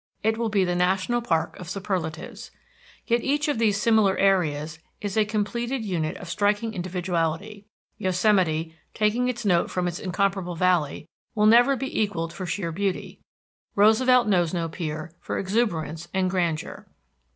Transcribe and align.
It 0.23 0.35
will 0.35 0.49
be 0.49 0.65
the 0.65 0.73
national 0.73 1.21
park 1.21 1.55
of 1.59 1.69
superlatives. 1.69 2.49
Yet 3.05 3.21
each 3.21 3.47
of 3.47 3.59
these 3.59 3.79
similar 3.79 4.17
areas 4.17 4.79
is 4.99 5.15
a 5.15 5.25
completed 5.25 5.85
unit 5.85 6.17
of 6.17 6.27
striking 6.27 6.73
individuality. 6.73 7.67
Yosemite, 7.99 8.73
taking 8.95 9.27
its 9.29 9.45
note 9.45 9.69
from 9.69 9.87
its 9.87 9.99
incomparable 9.99 10.55
Valley, 10.55 11.07
never 11.37 11.73
will 11.73 11.77
be 11.77 12.01
equalled 12.01 12.33
for 12.33 12.47
sheer 12.47 12.71
beauty; 12.71 13.19
Roosevelt 13.75 14.27
knows 14.27 14.55
no 14.55 14.67
peer 14.67 15.13
for 15.19 15.37
exuberance 15.37 16.07
and 16.15 16.31
grandeur. 16.31 16.87